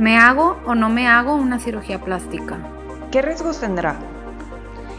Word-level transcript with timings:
¿Me 0.00 0.16
hago 0.16 0.56
o 0.64 0.74
no 0.74 0.88
me 0.88 1.06
hago 1.06 1.34
una 1.34 1.58
cirugía 1.58 2.00
plástica? 2.00 2.56
¿Qué 3.12 3.20
riesgos 3.20 3.60
tendrá? 3.60 3.96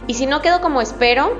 ¿Y 0.06 0.14
si 0.14 0.28
no 0.28 0.44
quedo 0.44 0.62
como 0.62 0.80
espero? 0.80 1.36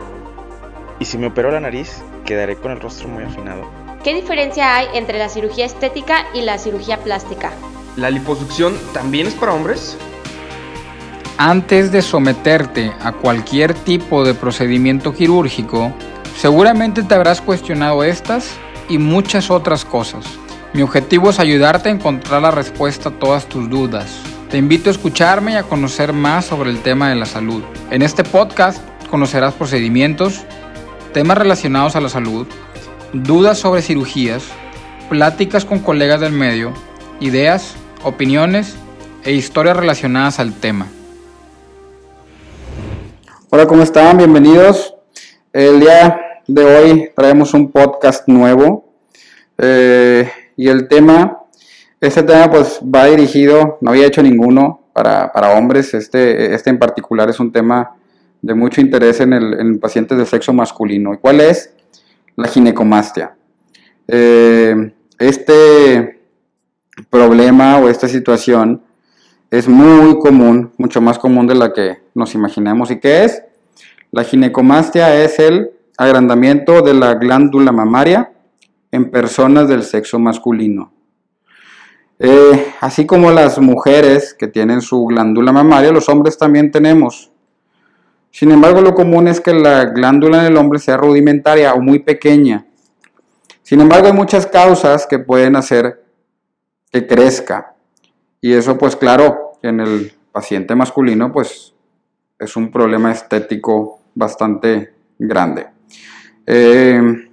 ¿Y 0.98 1.06
si 1.06 1.20
me 1.20 1.28
opero 1.28 1.52
la 1.52 1.60
nariz, 1.60 2.02
quedaré 2.26 2.56
con 2.56 2.72
el 2.72 2.82
rostro 2.82 3.08
muy 3.08 3.24
afinado? 3.24 3.70
¿Qué 4.04 4.16
diferencia 4.16 4.76
hay 4.76 4.88
entre 4.96 5.20
la 5.20 5.30
cirugía 5.30 5.66
estética 5.68 6.26
y 6.34 6.42
la 6.42 6.58
cirugía 6.58 6.98
plástica? 6.98 7.52
¿La 7.98 8.10
liposucción 8.10 8.76
también 8.94 9.28
es 9.28 9.36
para 9.36 9.54
hombres? 9.54 9.96
Antes 11.38 11.92
de 11.92 12.02
someterte 12.02 12.92
a 13.00 13.12
cualquier 13.12 13.76
tipo 13.76 14.24
de 14.24 14.34
procedimiento 14.34 15.14
quirúrgico, 15.14 15.94
seguramente 16.36 17.04
te 17.04 17.14
habrás 17.14 17.42
cuestionado 17.42 18.04
estas 18.04 18.56
y 18.90 18.98
muchas 18.98 19.52
otras 19.52 19.86
cosas. 19.86 20.41
Mi 20.74 20.84
objetivo 20.84 21.30
es 21.30 21.40
ayudarte 21.42 21.90
a 21.90 21.92
encontrar 21.92 22.42
la 22.42 22.50
respuesta 22.50 23.10
a 23.10 23.12
todas 23.12 23.46
tus 23.46 23.70
dudas. 23.70 24.22
Te 24.50 24.58
invito 24.58 24.90
a 24.90 24.94
escucharme 24.94 25.52
y 25.52 25.56
a 25.56 25.64
conocer 25.64 26.14
más 26.14 26.46
sobre 26.46 26.70
el 26.70 26.82
tema 26.82 27.10
de 27.10 27.16
la 27.16 27.26
salud. 27.26 27.62
En 27.90 28.02
este 28.02 28.24
podcast 28.24 28.82
conocerás 29.10 29.54
procedimientos, 29.54 30.46
temas 31.12 31.38
relacionados 31.38 31.98
a 31.98 32.02
la 32.02 32.08
salud, 32.08 32.48
dudas 33.12 33.58
sobre 33.58 33.82
cirugías, 33.82 34.46
pláticas 35.10 35.66
con 35.66 35.80
colegas 35.80 36.22
del 36.22 36.32
medio, 36.32 36.72
ideas, 37.20 37.76
opiniones 38.04 38.78
e 39.26 39.34
historias 39.34 39.76
relacionadas 39.76 40.40
al 40.40 40.54
tema. 40.54 40.88
Hola, 43.50 43.68
¿cómo 43.68 43.84
están? 43.84 44.16
Bienvenidos. 44.16 44.96
El 45.52 45.82
día 45.82 46.18
de 46.48 46.64
hoy 46.64 47.12
traemos 47.14 47.54
un 47.54 47.70
podcast 47.70 48.26
nuevo 48.30 48.86
eh, 49.58 50.32
y 50.62 50.70
el 50.70 50.88
tema, 50.88 51.40
este 52.00 52.22
tema 52.22 52.52
pues 52.52 52.80
va 52.84 53.06
dirigido, 53.06 53.80
no 53.82 53.90
había 53.90 54.06
hecho 54.06 54.22
ninguno 54.22 54.82
para, 54.94 55.32
para 55.32 55.58
hombres, 55.58 55.96
este, 55.96 56.54
este 56.54 56.70
en 56.70 56.78
particular 56.78 57.28
es 57.32 57.40
un 57.40 57.52
tema 57.52 57.96
de 58.44 58.54
mucho 58.54 58.80
interés 58.80 59.22
en, 59.22 59.34
el, 59.34 59.60
en 59.60 59.80
pacientes 59.80 60.20
de 60.20 60.26
sexo 60.28 60.54
masculino. 60.54 61.16
¿Y 61.16 61.18
cuál 61.18 61.42
es? 61.42 61.74
La 62.36 62.48
ginecomastia. 62.48 63.36
Eh, 64.08 64.94
este 65.18 66.22
problema 67.10 67.80
o 67.80 67.90
esta 67.90 68.08
situación 68.08 68.84
es 69.50 69.68
muy 69.68 70.20
común, 70.20 70.74
mucho 70.78 71.02
más 71.02 71.18
común 71.18 71.48
de 71.48 71.56
la 71.56 71.74
que 71.74 72.04
nos 72.14 72.36
imaginemos. 72.36 72.92
¿Y 72.92 73.00
qué 73.00 73.24
es? 73.24 73.42
La 74.12 74.24
ginecomastia 74.24 75.24
es 75.24 75.40
el 75.40 75.72
agrandamiento 75.98 76.84
de 76.84 76.94
la 76.94 77.16
glándula 77.16 77.72
mamaria 77.72 78.32
en 78.92 79.10
personas 79.10 79.68
del 79.68 79.84
sexo 79.84 80.20
masculino. 80.20 80.94
Eh, 82.20 82.74
así 82.82 83.08
como 83.08 83.32
las 83.32 83.58
mujeres 83.58 84.36
que 84.38 84.48
tienen 84.48 84.82
su 84.82 85.06
glándula 85.06 85.52
mamaria, 85.52 85.92
los 85.92 86.08
hombres 86.10 86.38
también 86.38 86.70
tenemos. 86.70 87.32
Sin 88.30 88.52
embargo, 88.52 88.82
lo 88.82 88.94
común 88.94 89.28
es 89.28 89.42
que 89.42 89.54
la 89.54 89.86
glándula 89.86 90.42
en 90.42 90.52
el 90.52 90.58
hombre 90.58 90.80
sea 90.80 90.98
rudimentaria 90.98 91.74
o 91.74 91.82
muy 91.82 92.00
pequeña. 92.00 92.66
Sin 93.64 93.82
embargo, 93.82 94.08
hay 94.08 94.14
muchas 94.14 94.46
causas 94.46 95.08
que 95.08 95.20
pueden 95.20 95.56
hacer 95.56 96.04
que 96.92 97.08
crezca. 97.08 97.76
Y 98.40 98.54
eso, 98.54 98.78
pues 98.78 98.96
claro, 98.96 99.54
en 99.62 99.80
el 99.80 100.14
paciente 100.32 100.76
masculino, 100.76 101.32
pues 101.32 101.74
es 102.38 102.56
un 102.56 102.72
problema 102.72 103.12
estético 103.12 104.00
bastante 104.14 104.94
grande. 105.18 105.68
Eh, 106.46 107.31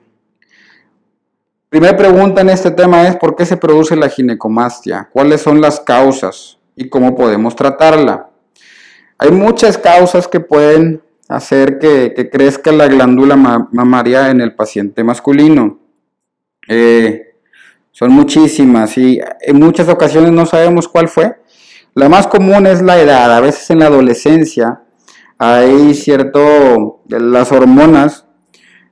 primera 1.69 1.97
pregunta 1.97 2.41
en 2.41 2.51
este 2.51 2.71
tema 2.71 3.07
es 3.09 3.17
¿por 3.17 3.37
qué 3.37 3.45
se 3.45 3.57
produce 3.57 3.97
la 3.97 4.09
ginecomastia? 4.09 5.09
¿Cuáles 5.13 5.41
son 5.41 5.61
las 5.61 5.81
causas 5.81 6.59
y 6.77 6.89
cómo 6.89 7.15
podemos 7.15 7.57
tratarla? 7.57 8.31
Hay 9.19 9.31
muchas 9.31 9.77
causas 9.77 10.29
que 10.29 10.41
pueden 10.41 11.03
hacer 11.29 11.79
que, 11.79 12.29
crezca 12.31 12.73
la 12.73 12.87
glándula 12.87 13.37
mamaria 13.37 14.31
en 14.31 14.41
el 14.41 14.55
paciente 14.55 15.05
masculino. 15.05 15.79
Eh, 16.69 17.35
son 17.91 18.13
muchísimas 18.13 18.97
y 18.97 19.21
en 19.41 19.59
muchas 19.59 19.89
ocasiones 19.89 20.33
no 20.33 20.47
sabemos 20.47 20.89
cuál 20.89 21.09
fue. 21.09 21.37
La 21.95 22.09
más 22.09 22.29
común 22.29 22.67
es 22.67 22.81
la 22.81 23.01
edad. 23.01 23.37
A 23.37 23.41
veces 23.41 23.69
en 23.71 23.81
la 23.81 23.87
adolescencia 23.87 24.83
hay 25.37 25.95
cierto, 25.95 27.03
las 27.09 27.51
hormonas, 27.53 28.27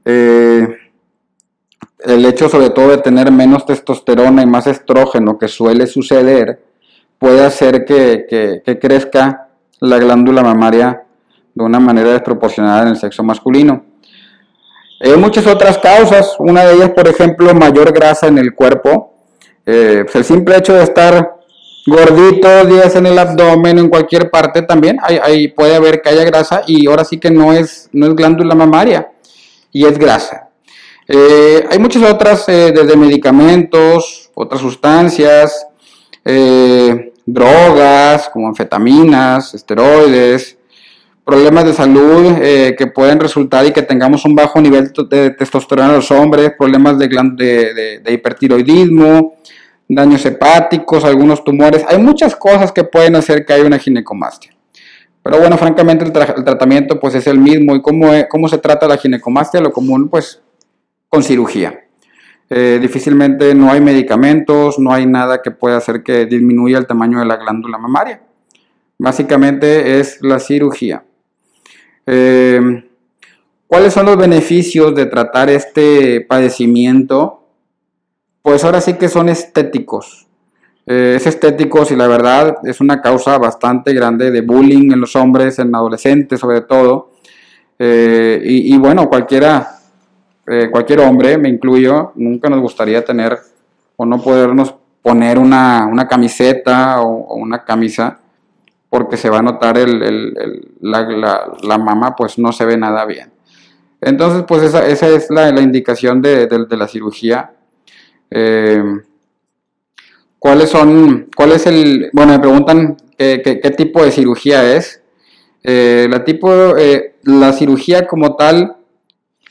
eh, 0.05 0.67
el 2.01 2.25
hecho 2.25 2.49
sobre 2.49 2.71
todo 2.71 2.91
de 2.91 2.99
tener 2.99 3.31
menos 3.33 3.67
testosterona 3.67 4.43
y 4.43 4.47
más 4.47 4.67
estrógeno 4.67 5.39
que 5.39 5.49
suele 5.49 5.87
suceder, 5.87 6.61
puede 7.19 7.45
hacer 7.45 7.85
que, 7.85 8.63
que 8.65 8.79
crezca 8.79 9.49
la 9.81 9.99
glándula 9.99 10.43
mamaria 10.43 11.05
de 11.55 11.65
una 11.65 11.81
manera 11.81 12.13
desproporcionada 12.13 12.83
en 12.83 12.89
el 12.89 12.97
sexo 12.97 13.23
masculino. 13.23 13.85
Hay 15.01 15.17
muchas 15.17 15.47
otras 15.47 15.79
causas, 15.79 16.37
una 16.39 16.65
de 16.65 16.75
ellas, 16.75 16.91
por 16.91 17.07
ejemplo, 17.07 17.53
mayor 17.55 17.93
grasa 17.93 18.29
en 18.29 18.39
el 18.39 18.55
cuerpo. 18.55 19.15
Eh, 19.67 20.03
pues 20.05 20.17
el 20.17 20.25
simple 20.25 20.57
hecho 20.57 20.73
de 20.73 20.85
estar 20.85 21.37
gordito, 21.87 22.65
días 22.65 22.95
en 22.97 23.07
el 23.07 23.19
abdomen, 23.19 23.79
en 23.79 23.89
cualquier 23.89 24.31
parte 24.31 24.63
también, 24.63 24.99
ahí, 25.03 25.49
puede 25.49 25.77
haber 25.77 26.01
que 26.01 26.09
haya 26.09 26.25
grasa 26.25 26.63
y 26.67 26.87
ahora 26.89 27.05
sí 27.05 27.19
que 27.19 27.31
no 27.31 27.53
es, 27.53 27.89
no 27.93 28.07
es 28.07 28.15
glándula 28.15 28.55
mamaria 28.55 29.11
y 29.71 29.87
es 29.87 29.99
grasa. 29.99 30.46
Eh, 31.09 31.65
hay 31.71 31.79
muchas 31.79 32.03
otras, 32.03 32.49
eh, 32.49 32.73
desde 32.75 32.97
medicamentos, 32.97 34.31
otras 34.35 34.61
sustancias, 34.61 35.67
drogas 37.25 38.29
como 38.31 38.49
anfetaminas, 38.49 39.55
esteroides, 39.55 40.57
problemas 41.27 41.65
de 41.65 41.73
salud 41.73 42.37
eh, 42.41 42.77
que 42.79 42.87
pueden 42.87 43.19
resultar 43.19 43.67
y 43.67 43.73
que 43.73 43.83
tengamos 43.83 44.25
un 44.25 44.37
bajo 44.37 44.61
nivel 44.61 44.93
de 45.11 45.31
testosterona 45.31 45.89
en 45.89 45.97
los 45.97 46.11
hombres, 46.13 46.53
problemas 46.57 46.97
de, 46.99 48.01
hipertiroidismo, 48.09 49.35
daños 49.89 50.25
hepáticos, 50.25 51.05
algunos 51.05 51.43
tumores. 51.43 51.85
Hay 51.89 51.99
muchas 51.99 52.37
cosas 52.37 52.71
que 52.71 52.85
pueden 52.85 53.17
hacer 53.17 53.45
que 53.45 53.53
haya 53.53 53.65
una 53.65 53.79
ginecomastia. 53.79 54.53
Pero 55.21 55.41
bueno, 55.41 55.59
francamente 55.59 56.05
el, 56.05 56.13
tratamiento 56.13 57.01
pues 57.01 57.17
es 57.17 57.27
el 57.27 57.41
mismo. 57.41 57.75
¿Y 57.75 57.83
cómo, 57.83 58.13
cómo 58.29 58.49
se 58.49 58.59
trata 58.59 58.87
la 58.87 58.97
ginecomastia? 58.97 59.61
Lo 59.61 59.73
común 59.73 60.09
pues 60.09 60.41
con 61.09 61.23
cirugía. 61.23 61.87
Eh, 62.49 62.79
difícilmente 62.81 63.55
no 63.55 63.73
hay 63.73 63.81
medicamentos, 63.81 64.79
no 64.79 64.93
hay 64.93 65.05
nada 65.05 65.43
que 65.43 65.51
pueda 65.51 65.79
hacer 65.79 66.03
que 66.03 66.27
disminuya 66.27 66.79
el 66.79 66.87
tamaño 66.87 67.19
de 67.19 67.27
la 67.27 67.37
glándula 67.37 67.77
mamaria. 67.79 68.23
Básicamente 68.99 69.99
es 69.99 70.19
la 70.23 70.39
cirugía. 70.39 71.05
Eh, 72.07 72.85
¿Cuáles 73.67 73.93
son 73.93 74.07
los 74.07 74.17
beneficios 74.17 74.95
de 74.95 75.07
tratar 75.07 75.51
este 75.51 76.21
padecimiento? 76.21 77.43
Pues 78.43 78.63
ahora 78.63 78.81
sí 78.81 78.95
que 78.95 79.09
son 79.09 79.29
estéticos. 79.29 80.29
Eh, 80.87 81.15
es 81.17 81.27
estéticos 81.27 81.91
y 81.91 81.97
la 81.97 82.07
verdad 82.07 82.59
es 82.63 82.81
una 82.81 83.03
causa 83.03 83.39
bastante 83.39 83.93
grande 83.93 84.31
de 84.31 84.41
bullying 84.43 84.93
en 84.93 85.01
los 85.01 85.17
hombres, 85.17 85.59
en 85.59 85.75
adolescentes 85.75 86.39
sobre 86.39 86.61
todo. 86.61 87.11
Y, 87.79 88.75
bueno, 88.79 89.07
cualquiera, 89.07 89.76
cualquier 90.71 91.01
hombre, 91.01 91.39
me 91.39 91.49
incluyo, 91.49 92.13
nunca 92.15 92.49
nos 92.49 92.61
gustaría 92.61 93.05
tener 93.05 93.39
o 93.97 94.07
no 94.07 94.23
podernos 94.23 94.75
poner 95.03 95.39
una, 95.39 96.07
camiseta 96.09 97.01
o 97.01 97.35
una 97.35 97.65
camisa 97.65 98.21
porque 98.89 99.17
se 99.17 99.31
va 99.31 99.39
a 99.39 99.43
notar 99.43 99.79
el, 99.79 100.69
la, 100.81 101.79
mama, 101.79 102.15
pues 102.17 102.39
no 102.39 102.53
se 102.53 102.65
ve 102.65 102.77
nada 102.77 103.05
bien. 103.05 103.31
Entonces, 104.01 104.45
pues 104.47 104.63
esa, 104.63 105.09
es 105.09 105.31
la, 105.31 105.61
indicación 105.61 106.23
de, 106.23 106.49
la 106.71 106.89
cirugía. 106.89 107.53
Eh, 108.31 108.83
¿Cuáles 110.39 110.71
son, 110.71 111.29
cuál 111.35 111.53
es 111.53 111.67
el, 111.67 112.11
bueno, 112.13 112.33
me 112.33 112.39
preguntan 112.39 112.97
qué, 113.17 113.75
tipo 113.77 114.05
de 114.05 114.11
cirugía 114.11 114.77
es. 114.77 115.03
Eh, 115.63 116.07
la, 116.11 116.25
tipo, 116.25 116.77
eh, 116.77 117.17
la 117.25 117.53
cirugía 117.53 118.07
como 118.07 118.37
tal, 118.37 118.76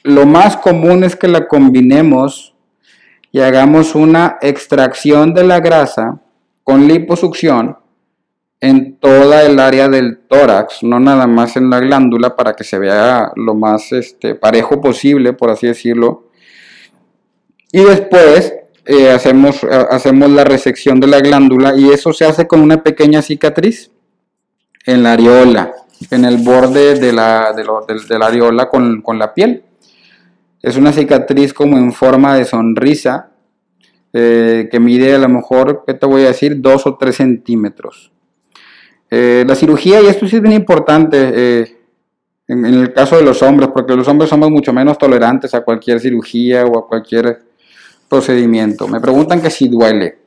lo 0.06 0.26
más 0.26 0.58
común 0.58 1.04
es 1.04 1.16
que 1.16 1.28
la 1.28 1.48
combinemos 1.48 2.56
y 3.32 3.42
hagamos 3.42 3.96
una 3.96 4.38
extracción 4.42 5.34
de 5.34 5.44
la 5.44 5.60
grasa 5.60 6.22
con 6.64 6.88
liposucción 6.88 7.78
en 8.62 8.98
toda 8.98 9.44
el 9.44 9.60
área 9.60 9.90
del 9.90 10.20
tórax, 10.28 10.84
no 10.84 11.00
nada 11.00 11.28
más 11.28 11.56
en 11.58 11.70
la 11.70 11.80
glándula 11.80 12.36
para 12.36 12.54
que 12.54 12.64
se 12.64 12.80
vea 12.80 13.32
lo 13.36 13.54
más 13.54 13.92
este, 13.92 14.36
parejo 14.36 14.80
posible, 14.80 15.34
por 15.34 15.50
así 15.50 15.68
decirlo. 15.68 16.30
Y 17.72 17.84
después 17.84 18.54
eh, 18.86 19.10
hacemos, 19.10 19.64
hacemos 19.64 20.30
la 20.30 20.44
resección 20.44 21.00
de 21.00 21.08
la 21.08 21.20
glándula 21.20 21.76
y 21.76 21.90
eso 21.90 22.14
se 22.14 22.26
hace 22.26 22.48
con 22.48 22.62
una 22.62 22.82
pequeña 22.82 23.22
cicatriz 23.22 23.92
en 24.86 25.04
la 25.04 25.14
areola, 25.14 25.74
en 26.12 26.26
el 26.26 26.38
borde 26.38 26.96
de 27.00 27.12
la, 27.12 27.54
de, 27.54 28.20
la 28.20 28.28
areola 28.28 28.70
con, 28.70 29.04
la 29.18 29.34
piel. 29.34 29.64
Es 30.66 30.78
una 30.78 30.92
cicatriz 30.92 31.54
como 31.54 31.78
en 31.78 31.94
forma 31.94 32.36
de 32.36 32.44
sonrisa. 32.44 33.30
eh, 34.18 34.70
que 34.72 34.80
mide 34.80 35.14
a 35.14 35.18
lo 35.20 35.28
mejor, 35.30 35.84
¿qué 35.86 35.94
te 35.94 36.06
voy 36.06 36.24
a 36.24 36.28
decir? 36.28 36.62
2 36.62 36.88
o 36.88 36.96
3 36.96 37.16
centímetros. 37.16 38.12
Eh, 39.12 39.44
la 39.46 39.56
cirugía, 39.56 40.02
y 40.02 40.08
esto 40.08 40.26
sí 40.26 40.38
es 40.38 40.42
bien 40.42 40.56
importante 40.56 41.18
eh, 41.20 41.78
en, 42.48 42.66
en, 42.66 42.74
el 42.76 42.94
caso 42.94 43.18
de 43.18 43.24
los 43.24 43.44
hombres, 43.44 43.70
porque 43.74 43.94
los 43.94 44.08
hombres 44.08 44.30
somos 44.30 44.50
mucho 44.50 44.72
menos 44.74 44.98
tolerantes 44.98 45.54
a 45.54 45.62
cualquier 45.62 46.00
cirugía 46.00 46.66
o 46.66 46.80
a 46.80 46.88
cualquier 46.88 47.44
procedimiento. 48.10 48.88
Me 48.88 49.02
preguntan 49.02 49.42
que 49.42 49.52
si 49.52 49.68
duele. 49.68 50.18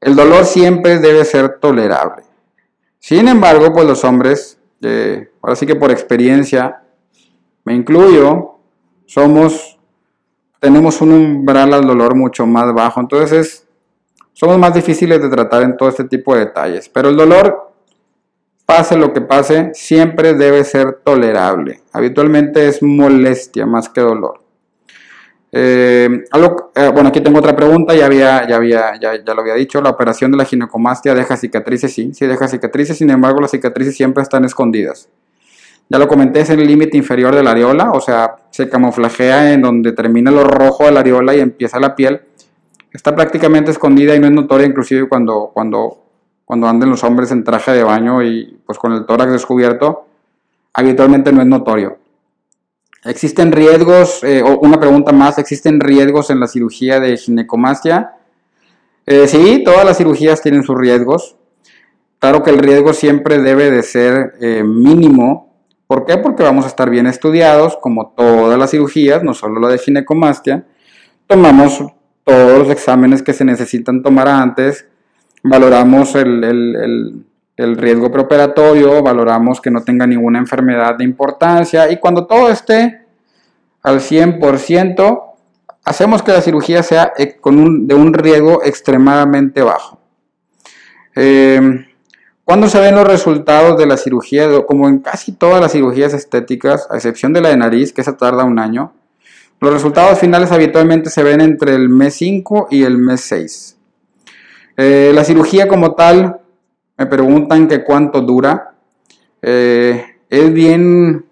El 0.00 0.16
dolor 0.16 0.44
siempre 0.46 0.98
debe 0.98 1.24
ser 1.24 1.60
tolerable. 1.60 2.24
Sin 2.98 3.28
embargo, 3.28 3.72
pues 3.72 3.86
los 3.86 4.02
hombres, 4.04 4.58
ahora 5.42 5.54
sí 5.54 5.66
que 5.66 5.76
por 5.76 5.90
experiencia, 5.90 6.82
me 7.64 7.74
incluyo, 7.74 8.55
somos, 9.06 9.78
tenemos 10.60 11.00
un 11.00 11.12
umbral 11.12 11.72
al 11.72 11.86
dolor 11.86 12.14
mucho 12.14 12.46
más 12.46 12.72
bajo. 12.74 13.00
Entonces, 13.00 13.66
somos 14.32 14.58
más 14.58 14.74
difíciles 14.74 15.22
de 15.22 15.28
tratar 15.28 15.62
en 15.62 15.76
todo 15.76 15.88
este 15.88 16.04
tipo 16.04 16.34
de 16.34 16.46
detalles. 16.46 16.88
Pero 16.88 17.08
el 17.08 17.16
dolor, 17.16 17.72
pase 18.66 18.96
lo 18.96 19.12
que 19.12 19.22
pase, 19.22 19.70
siempre 19.72 20.34
debe 20.34 20.64
ser 20.64 21.00
tolerable. 21.04 21.80
Habitualmente 21.92 22.68
es 22.68 22.82
molestia 22.82 23.64
más 23.64 23.88
que 23.88 24.02
dolor. 24.02 24.42
Eh, 25.52 26.24
eh, 26.74 26.90
bueno, 26.92 27.08
aquí 27.08 27.20
tengo 27.22 27.38
otra 27.38 27.56
pregunta, 27.56 27.94
ya, 27.94 28.04
había, 28.04 28.46
ya, 28.46 28.56
había, 28.56 29.00
ya, 29.00 29.34
lo 29.34 29.40
había 29.40 29.54
dicho, 29.54 29.80
la 29.80 29.90
operación 29.90 30.30
de 30.32 30.36
la 30.36 30.44
ginecomastia 30.44 31.14
deja 31.14 31.36
cicatrices, 31.36 31.94
sí, 31.94 32.12
sí 32.12 32.26
deja 32.26 32.46
cicatrices, 32.46 32.98
sin 32.98 33.08
embargo 33.08 33.40
las 33.40 33.52
cicatrices 33.52 33.96
siempre 33.96 34.22
están 34.22 34.44
escondidas. 34.44 35.08
Ya 35.88 35.98
lo 35.98 36.08
comenté, 36.08 36.40
es 36.40 36.50
el 36.50 36.66
límite 36.66 36.96
inferior 36.96 37.34
de 37.34 37.42
la 37.42 37.52
areola, 37.52 37.92
o 37.92 38.00
sea, 38.00 38.36
se 38.50 38.68
camuflajea 38.68 39.52
en 39.52 39.62
donde 39.62 39.92
termina 39.92 40.30
lo 40.30 40.44
rojo 40.44 40.84
de 40.84 40.92
la 40.92 41.00
areola 41.00 41.34
y 41.34 41.40
empieza 41.40 41.78
la 41.78 41.94
piel. 41.94 42.20
Está 42.92 43.14
prácticamente 43.14 43.70
escondida 43.70 44.14
y 44.14 44.20
no 44.20 44.26
es 44.26 44.32
notoria 44.32 44.66
inclusive 44.66 45.08
cuando, 45.08 45.50
cuando, 45.52 46.02
cuando 46.44 46.66
anden 46.66 46.90
los 46.90 47.04
hombres 47.04 47.30
en 47.30 47.44
traje 47.44 47.72
de 47.72 47.84
baño 47.84 48.22
y 48.22 48.58
pues 48.66 48.78
con 48.78 48.92
el 48.92 49.06
tórax 49.06 49.32
descubierto, 49.32 50.06
habitualmente 50.72 51.32
no 51.32 51.40
es 51.40 51.46
notorio. 51.46 51.98
¿Existen 53.04 53.52
riesgos, 53.52 54.24
eh, 54.24 54.42
una 54.42 54.80
pregunta 54.80 55.12
más, 55.12 55.38
¿existen 55.38 55.78
riesgos 55.78 56.30
en 56.30 56.40
la 56.40 56.48
cirugía 56.48 56.98
de 56.98 57.16
ginecomastia? 57.16 58.16
Eh, 59.06 59.28
sí, 59.28 59.62
todas 59.64 59.84
las 59.84 59.96
cirugías 59.96 60.42
tienen 60.42 60.64
sus 60.64 60.76
riesgos. 60.76 61.36
Claro 62.18 62.42
que 62.42 62.50
el 62.50 62.58
riesgo 62.58 62.92
siempre 62.92 63.38
debe 63.38 63.70
de 63.70 63.84
ser 63.84 64.34
eh, 64.40 64.64
mínimo. 64.64 65.45
¿Por 65.86 66.04
qué? 66.04 66.18
Porque 66.18 66.42
vamos 66.42 66.64
a 66.64 66.68
estar 66.68 66.90
bien 66.90 67.06
estudiados, 67.06 67.76
como 67.80 68.12
todas 68.16 68.58
las 68.58 68.70
cirugías, 68.70 69.22
no 69.22 69.34
solo 69.34 69.60
la 69.60 69.68
de 69.68 69.78
ginecomastia. 69.78 70.66
Tomamos 71.26 71.84
todos 72.24 72.58
los 72.58 72.70
exámenes 72.70 73.22
que 73.22 73.32
se 73.32 73.44
necesitan 73.44 74.02
tomar 74.02 74.28
antes, 74.28 74.88
valoramos 75.44 76.16
el, 76.16 77.24
riesgo 77.56 78.10
preoperatorio, 78.10 79.00
valoramos 79.00 79.60
que 79.60 79.70
no 79.70 79.84
tenga 79.84 80.08
ninguna 80.08 80.40
enfermedad 80.40 80.96
de 80.96 81.04
importancia 81.04 81.90
y 81.90 81.98
cuando 81.98 82.26
todo 82.26 82.48
esté 82.48 83.06
al 83.82 84.00
100%, 84.00 85.22
hacemos 85.84 86.22
que 86.24 86.32
la 86.32 86.42
cirugía 86.42 86.82
sea 86.82 87.12
un, 87.44 87.86
de 87.86 87.94
un 87.94 88.12
riesgo 88.12 88.64
extremadamente 88.64 89.62
bajo. 89.62 90.00
Eh, 91.14 91.85
¿Cuándo 92.46 92.68
se 92.68 92.78
ven 92.78 92.94
los 92.94 93.04
resultados 93.04 93.76
de 93.76 93.86
la 93.86 93.96
cirugía? 93.96 94.48
Como 94.66 94.88
en 94.88 95.00
casi 95.00 95.32
todas 95.32 95.60
las 95.60 95.72
cirugías 95.72 96.14
estéticas, 96.14 96.86
a 96.88 96.94
excepción 96.94 97.32
de 97.32 97.40
la 97.40 97.48
de 97.48 97.56
nariz, 97.56 97.92
que 97.92 98.02
esa 98.02 98.16
tarda 98.16 98.44
un 98.44 98.60
año, 98.60 98.92
los 99.60 99.72
resultados 99.72 100.20
finales 100.20 100.52
habitualmente 100.52 101.10
se 101.10 101.24
ven 101.24 101.40
entre 101.40 101.74
el 101.74 101.88
mes 101.88 102.14
5 102.14 102.68
y 102.70 102.84
el 102.84 102.98
mes 102.98 103.22
6. 103.22 103.76
Eh, 104.76 105.10
la 105.12 105.24
cirugía 105.24 105.66
como 105.66 105.96
tal 105.96 106.38
me 106.96 107.06
preguntan 107.06 107.66
que 107.66 107.82
cuánto 107.82 108.20
dura. 108.20 108.76
Eh, 109.42 110.04
es 110.30 110.52
bien 110.52 111.24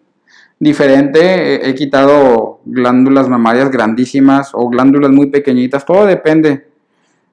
diferente. 0.59 1.71
He 1.71 1.77
quitado 1.77 2.59
glándulas 2.65 3.29
mamarias 3.29 3.71
grandísimas 3.71 4.51
o 4.53 4.69
glándulas 4.69 5.13
muy 5.13 5.27
pequeñitas. 5.29 5.87
Todo 5.87 6.07
depende 6.07 6.74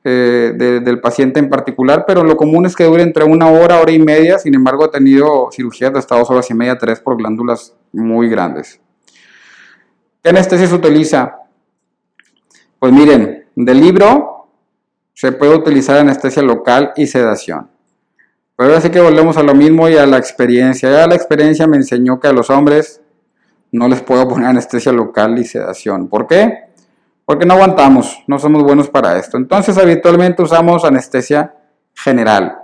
eh, 0.04 0.54
de, 0.56 0.80
del 0.80 1.00
paciente 1.00 1.40
en 1.40 1.50
particular, 1.50 2.06
pero 2.08 2.24
lo 2.24 2.36
común 2.36 2.66
es 2.66 2.76
que 2.76 2.86
dure 2.86 3.04
entre 3.04 3.24
una 3.24 3.48
hora, 3.52 3.80
hora 3.80 3.92
y 3.92 4.00
media. 4.00 4.40
Sin 4.40 4.56
embargo, 4.56 4.86
he 4.86 4.90
tenido 4.90 5.50
cirugías 5.52 5.94
de 5.94 6.00
hasta 6.00 6.18
dos 6.18 6.30
horas 6.30 6.50
y 6.50 6.54
media, 6.54 6.78
tres 6.78 7.00
por 7.00 7.18
glándulas 7.18 7.76
muy 7.92 8.30
grandes. 8.30 8.80
¿Qué 10.24 10.30
anestesia 10.30 10.68
se 10.68 10.76
utiliza? 10.76 11.38
Pues 12.80 12.92
miren, 12.92 13.46
del 13.56 13.80
libro 13.80 14.48
se 15.14 15.32
puede 15.32 15.56
utilizar 15.56 15.98
anestesia 15.98 16.42
local 16.42 16.94
y 16.96 17.06
sedación. 17.06 17.70
Pero 18.56 18.70
ahora 18.70 18.82
sí 18.82 18.90
que 18.90 19.02
volvemos 19.02 19.38
a 19.38 19.44
lo 19.44 19.54
mismo 19.54 19.88
y 19.88 19.98
a 19.98 20.06
la 20.06 20.18
experiencia. 20.18 20.90
Ya 20.92 21.08
la 21.08 21.16
experiencia 21.16 21.68
me 21.68 21.78
enseñó 21.78 22.20
que 22.20 22.28
a 22.28 22.34
los 22.34 22.50
hombres 22.50 23.02
no 23.72 23.88
les 23.88 24.02
puedo 24.02 24.28
poner 24.28 24.48
anestesia 24.48 24.92
local 24.92 25.38
y 25.38 25.46
sedación. 25.46 26.08
¿Por 26.08 26.28
qué? 26.28 26.71
Porque 27.32 27.46
no 27.46 27.54
aguantamos, 27.54 28.22
no 28.28 28.38
somos 28.40 28.62
buenos 28.62 28.90
para 28.90 29.18
esto. 29.18 29.38
Entonces 29.38 29.78
habitualmente 29.78 30.42
usamos 30.42 30.84
anestesia 30.84 31.56
general. 31.94 32.58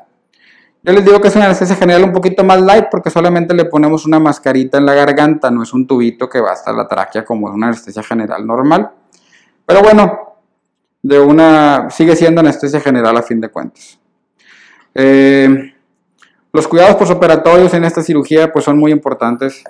Yo 0.84 0.92
les 0.92 1.06
digo 1.06 1.22
que 1.22 1.30
es 1.30 1.36
una 1.38 1.46
anestesia 1.46 1.78
general 1.78 2.04
un 2.04 2.12
poquito 2.12 2.44
más 2.44 2.60
light 2.62 2.88
porque 2.92 3.10
solamente 3.10 3.54
le 3.54 3.64
ponemos 3.64 4.06
una 4.06 4.20
mascarita 4.20 4.78
en 4.78 4.86
la 4.86 4.94
garganta, 4.94 5.50
no 5.50 5.64
es 5.64 5.72
un 5.72 5.88
tubito 5.88 6.28
que 6.28 6.42
va 6.42 6.52
hasta 6.52 6.74
la 6.74 6.86
tráquea 6.86 7.24
como 7.24 7.48
es 7.48 7.56
una 7.56 7.68
anestesia 7.68 8.04
general 8.04 8.46
normal. 8.46 8.92
Pero 9.66 9.82
bueno, 9.82 10.36
de 11.02 11.18
una 11.18 11.90
sigue 11.90 12.18
siendo 12.18 12.42
anestesia 12.42 12.82
general 12.82 13.16
a 13.16 13.24
fin 13.24 13.40
de 13.40 13.48
cuentas. 13.48 13.98
Eh, 14.94 15.74
los 16.52 16.68
cuidados 16.68 16.98
posoperatorios 16.98 17.74
en 17.74 17.86
esta 17.86 18.04
cirugía 18.04 18.52
pues 18.52 18.66
son 18.66 18.78
muy 18.78 18.92
importantes. 18.92 19.64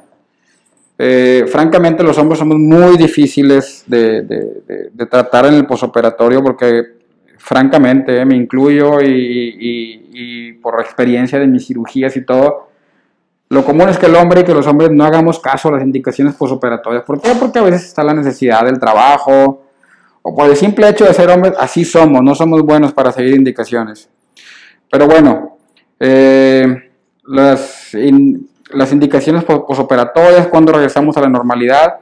Eh, 0.99 1.45
francamente 1.47 2.03
los 2.03 2.17
hombres 2.17 2.39
somos 2.39 2.57
muy 2.57 2.97
difíciles 2.97 3.83
de, 3.85 4.89
tratar 5.09 5.45
en 5.45 5.53
el 5.53 5.65
posoperatorio 5.65 6.41
porque 6.41 6.83
francamente 7.37 8.25
me 8.25 8.35
incluyo 8.35 8.99
y, 9.01 10.53
por 10.61 10.81
experiencia 10.81 11.39
de 11.39 11.47
mis 11.47 11.67
cirugías 11.67 12.17
y 12.17 12.25
todo, 12.25 12.69
lo 13.49 13.63
común 13.63 13.87
es 13.89 13.97
que 13.97 14.07
el 14.07 14.15
hombre 14.15 14.41
y 14.41 14.43
que 14.43 14.53
los 14.53 14.67
hombres 14.67 14.91
no 14.91 15.05
hagamos 15.05 15.39
caso 15.39 15.69
a 15.69 15.73
las 15.73 15.83
indicaciones 15.83 16.35
posoperatorias. 16.35 17.03
¿Por 17.03 17.21
qué? 17.21 17.31
Porque 17.39 17.59
a 17.59 17.63
veces 17.63 17.85
está 17.85 18.03
la 18.03 18.13
necesidad 18.13 18.65
del 18.65 18.79
trabajo 18.79 19.63
o 20.21 20.35
por 20.35 20.49
el 20.49 20.57
simple 20.57 20.89
hecho 20.89 21.05
de 21.05 21.13
ser 21.13 21.29
hombres, 21.29 21.53
así 21.57 21.85
somos, 21.85 22.21
no 22.21 22.35
somos 22.35 22.61
buenos 22.63 22.91
para 22.91 23.13
seguir 23.13 23.35
indicaciones. 23.35 24.09
Pero 24.91 25.07
bueno, 25.07 25.57
eh, 25.99 26.91
las, 27.23 27.93
in, 27.93 28.49
las 28.71 28.91
indicaciones 28.91 29.43
posoperatorias, 29.43 30.47
cuando 30.47 30.73
regresamos 30.73 31.17
a 31.17 31.21
la 31.21 31.29
normalidad. 31.29 31.99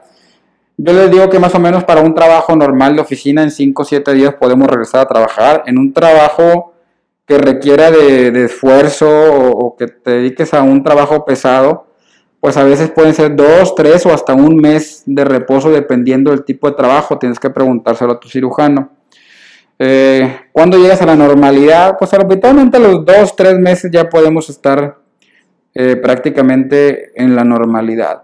Yo 0.78 0.94
les 0.94 1.10
digo 1.10 1.30
que 1.30 1.40
más 1.40 1.56
o 1.56 1.60
menos 1.60 1.84
para 1.84 2.02
un 2.02 2.14
trabajo 2.14 2.56
normal 2.56 2.96
de 2.96 3.02
oficina 3.02 3.44
en 3.44 3.52
5 3.52 3.82
o 3.82 3.86
7 3.86 4.14
días 4.14 4.34
podemos 4.36 4.68
regresar 4.68 5.02
a 5.02 5.08
trabajar. 5.08 5.64
En 5.68 5.78
un 5.78 5.94
trabajo 5.94 6.74
que 7.26 7.38
requiera 7.38 7.92
de, 7.92 8.46
esfuerzo 8.46 9.08
o, 9.08 9.76
que 9.76 9.88
te 9.88 10.12
dediques 10.12 10.54
a 10.54 10.64
un 10.64 10.84
trabajo 10.84 11.24
pesado, 11.24 11.88
pues 12.40 12.58
a 12.58 12.64
veces 12.64 12.92
pueden 12.92 13.14
ser 13.14 13.36
2, 13.36 13.76
3 13.76 14.06
o 14.06 14.14
hasta 14.14 14.34
un 14.34 14.58
mes 14.58 15.04
de 15.06 15.24
reposo 15.24 15.72
dependiendo 15.72 16.32
del 16.32 16.44
tipo 16.44 16.70
de 16.70 16.76
trabajo. 16.76 17.18
Tienes 17.18 17.40
que 17.40 17.50
preguntárselo 17.50 18.14
a 18.14 18.20
tu 18.20 18.28
cirujano. 18.28 18.92
Eh, 19.80 20.42
cuando 20.52 20.78
llegas 20.78 21.02
a 21.02 21.06
la 21.06 21.16
normalidad, 21.16 21.98
pues 21.98 22.14
habitualmente 22.14 22.78
a 22.78 22.82
los 22.82 23.06
dos, 23.06 23.36
tres 23.36 23.58
meses 23.58 23.92
ya 23.92 24.10
podemos 24.10 24.50
estar 24.50 24.98
eh, 25.78 25.98
prácticamente 25.98 27.12
en 27.22 27.36
la 27.36 27.44
normalidad. 27.44 28.24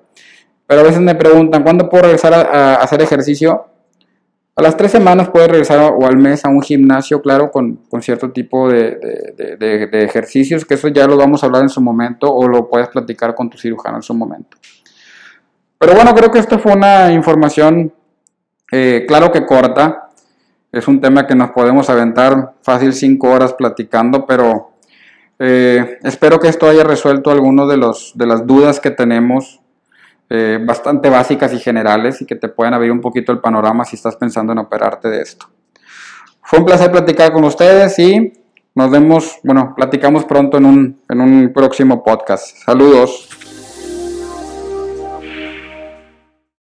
Pero 0.65 0.79
a 0.79 0.83
veces 0.85 1.01
me 1.01 1.15
preguntan, 1.15 1.63
¿cuándo 1.63 1.89
puedo 1.89 2.03
regresar 2.03 2.33
a, 2.33 2.75
hacer 2.75 3.01
ejercicio? 3.01 3.65
A 4.55 4.61
las 4.61 4.77
tres 4.77 4.91
semanas 4.91 5.29
puedes 5.29 5.49
regresar 5.49 5.93
o 5.93 6.05
al 6.05 6.15
mes 6.15 6.45
a 6.45 6.47
un 6.49 6.61
gimnasio, 6.61 7.21
claro, 7.21 7.51
con, 7.51 7.75
con 7.89 8.01
cierto 8.01 8.31
tipo 8.31 8.69
de, 8.69 8.97
ejercicios, 9.91 10.63
que 10.63 10.75
eso 10.75 10.87
ya 10.87 11.05
lo 11.07 11.17
vamos 11.17 11.43
a 11.43 11.47
hablar 11.47 11.63
en 11.63 11.69
su 11.69 11.81
momento 11.81 12.33
o 12.33 12.47
lo 12.47 12.69
puedes 12.69 12.87
platicar 12.87 13.35
con 13.35 13.49
tu 13.49 13.57
cirujano 13.57 13.97
en 13.97 14.03
su 14.03 14.13
momento. 14.13 14.55
Pero 15.77 15.93
bueno, 15.93 16.15
creo 16.15 16.31
que 16.31 16.39
esto 16.39 16.57
fue 16.57 16.71
una 16.71 17.11
información, 17.11 17.93
eh, 18.71 19.03
claro 19.05 19.29
que 19.29 19.45
corta, 19.45 20.11
es 20.71 20.87
un 20.87 21.01
tema 21.01 21.27
que 21.27 21.35
nos 21.35 21.51
podemos 21.51 21.89
aventar 21.89 22.53
fácil 22.61 22.93
cinco 22.93 23.29
horas 23.29 23.53
platicando, 23.53 24.25
pero 24.25 24.70
eh, 25.43 25.97
espero 26.03 26.39
que 26.39 26.49
esto 26.49 26.69
haya 26.69 26.83
resuelto 26.83 27.31
algunas 27.31 27.67
de, 27.67 27.75
los, 27.75 28.11
de 28.13 28.27
las 28.27 28.45
dudas 28.45 28.79
que 28.79 28.91
tenemos, 28.91 29.59
eh, 30.29 30.59
bastante 30.63 31.09
básicas 31.09 31.51
y 31.53 31.57
generales, 31.57 32.21
y 32.21 32.27
que 32.27 32.35
te 32.35 32.47
puedan 32.47 32.75
abrir 32.75 32.91
un 32.91 33.01
poquito 33.01 33.31
el 33.31 33.39
panorama 33.39 33.83
si 33.83 33.95
estás 33.95 34.15
pensando 34.17 34.53
en 34.53 34.59
operarte 34.59 35.09
de 35.09 35.21
esto. 35.23 35.47
Fue 36.43 36.59
un 36.59 36.65
placer 36.65 36.91
platicar 36.91 37.33
con 37.33 37.43
ustedes 37.43 37.97
y 37.97 38.33
nos 38.75 38.91
vemos, 38.91 39.39
bueno, 39.43 39.73
platicamos 39.75 40.25
pronto 40.25 40.57
en 40.59 40.65
un, 40.65 41.01
en 41.09 41.21
un 41.21 41.51
próximo 41.51 42.03
podcast. 42.03 42.57
Saludos. 42.57 43.40